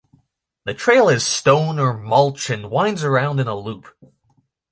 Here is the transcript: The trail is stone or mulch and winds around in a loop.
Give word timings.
The 0.63 0.73
trail 0.73 1.09
is 1.09 1.23
stone 1.23 1.77
or 1.77 1.95
mulch 1.95 2.49
and 2.49 2.71
winds 2.71 3.03
around 3.03 3.39
in 3.39 3.45
a 3.47 3.53
loop. 3.55 3.85